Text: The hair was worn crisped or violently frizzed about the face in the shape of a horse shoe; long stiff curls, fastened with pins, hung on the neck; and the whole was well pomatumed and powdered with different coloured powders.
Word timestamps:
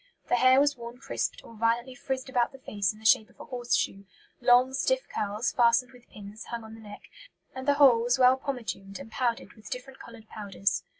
The 0.29 0.37
hair 0.37 0.59
was 0.59 0.75
worn 0.75 0.97
crisped 0.97 1.43
or 1.43 1.53
violently 1.55 1.93
frizzed 1.93 2.27
about 2.27 2.51
the 2.51 2.57
face 2.57 2.91
in 2.91 2.97
the 2.97 3.05
shape 3.05 3.29
of 3.29 3.39
a 3.39 3.45
horse 3.45 3.75
shoe; 3.75 4.07
long 4.41 4.73
stiff 4.73 5.07
curls, 5.07 5.51
fastened 5.51 5.91
with 5.91 6.09
pins, 6.09 6.45
hung 6.45 6.63
on 6.63 6.73
the 6.73 6.81
neck; 6.81 7.03
and 7.53 7.67
the 7.67 7.75
whole 7.75 8.01
was 8.01 8.17
well 8.17 8.35
pomatumed 8.35 8.97
and 8.97 9.11
powdered 9.11 9.53
with 9.53 9.69
different 9.69 9.99
coloured 9.99 10.27
powders. 10.27 10.81